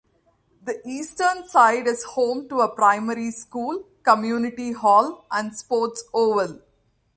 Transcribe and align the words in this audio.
The 0.63 0.81
eastern 0.83 1.47
side 1.47 1.85
is 1.85 2.01
home 2.01 2.49
to 2.49 2.61
a 2.61 2.73
primary 2.73 3.29
school, 3.29 3.83
community 4.01 4.71
hall 4.71 5.27
and 5.29 5.55
sports 5.55 6.05
oval. 6.11 6.59